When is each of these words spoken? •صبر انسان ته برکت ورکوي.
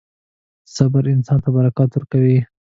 •صبر 0.75 1.03
انسان 1.15 1.39
ته 1.43 1.49
برکت 1.55 1.89
ورکوي. 1.93 2.37